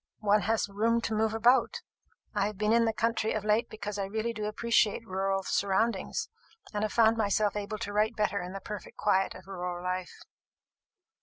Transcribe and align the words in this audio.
One 0.21 0.41
has 0.41 0.67
room 0.67 0.99
to 1.01 1.13
move 1.13 1.35
about. 1.35 1.83
I 2.33 2.47
have 2.47 2.57
been 2.57 2.73
in 2.73 2.85
the 2.85 2.91
country 2.91 3.33
of 3.33 3.45
late 3.45 3.69
because 3.69 3.99
I 3.99 4.05
really 4.05 4.33
do 4.33 4.45
appreciate 4.45 5.05
rural 5.05 5.43
surroundings, 5.43 6.27
and 6.73 6.83
have 6.83 6.91
found 6.91 7.17
myself 7.17 7.55
able 7.55 7.77
to 7.77 7.93
write 7.93 8.15
better 8.15 8.41
in 8.41 8.53
the 8.53 8.61
perfect 8.61 8.97
quiet 8.97 9.35
of 9.35 9.45
rural 9.45 9.83
life." 9.83 10.23